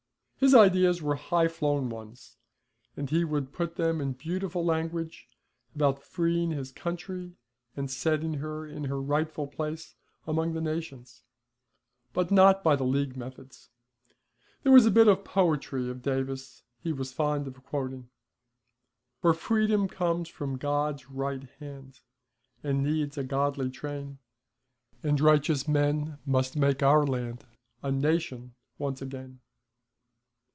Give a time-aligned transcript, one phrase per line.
[0.43, 2.35] His ideas were high flown ones,
[2.97, 5.27] and he could put them in beautiful language,
[5.75, 7.33] about freeing his country,
[7.77, 9.93] and setting her in her rightful place
[10.25, 11.21] among the nations.
[12.11, 13.69] But not by the League methods.
[14.63, 18.09] There was a bit of poetry of Davis he was fond of quoting:
[19.21, 21.99] For Freedom comes from God's right hand,
[22.63, 24.17] And needs a godly train,
[25.03, 27.45] And righteous men must make our land
[27.83, 29.39] A Nation once again.